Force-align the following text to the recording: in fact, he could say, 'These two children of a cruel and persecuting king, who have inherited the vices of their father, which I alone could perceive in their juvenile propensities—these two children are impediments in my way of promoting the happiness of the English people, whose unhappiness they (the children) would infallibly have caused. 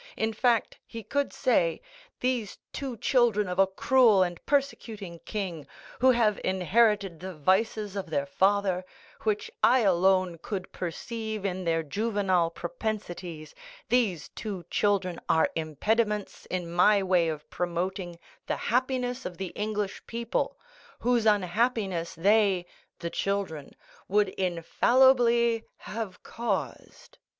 in 0.17 0.33
fact, 0.33 0.79
he 0.83 1.03
could 1.03 1.31
say, 1.31 1.79
'These 2.21 2.57
two 2.73 2.97
children 2.97 3.47
of 3.47 3.59
a 3.59 3.67
cruel 3.67 4.23
and 4.23 4.43
persecuting 4.47 5.19
king, 5.25 5.67
who 5.99 6.09
have 6.09 6.39
inherited 6.43 7.19
the 7.19 7.35
vices 7.35 7.95
of 7.95 8.09
their 8.09 8.25
father, 8.25 8.83
which 9.21 9.51
I 9.61 9.81
alone 9.81 10.39
could 10.39 10.71
perceive 10.71 11.45
in 11.45 11.63
their 11.65 11.83
juvenile 11.83 12.49
propensities—these 12.49 14.29
two 14.29 14.65
children 14.71 15.21
are 15.29 15.51
impediments 15.53 16.47
in 16.47 16.71
my 16.71 17.03
way 17.03 17.27
of 17.27 17.47
promoting 17.51 18.17
the 18.47 18.55
happiness 18.57 19.23
of 19.23 19.37
the 19.37 19.49
English 19.49 20.03
people, 20.07 20.57
whose 20.97 21.27
unhappiness 21.27 22.15
they 22.15 22.65
(the 22.97 23.11
children) 23.11 23.75
would 24.07 24.29
infallibly 24.29 25.63
have 25.77 26.23
caused. 26.23 27.19